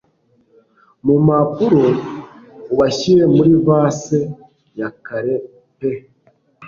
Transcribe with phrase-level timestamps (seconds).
[1.05, 1.85] mu mpapuro
[2.73, 4.17] ubashyire muri vase
[4.79, 5.35] ya kare
[5.77, 5.91] pe